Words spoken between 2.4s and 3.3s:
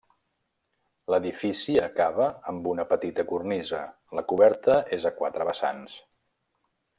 amb una petita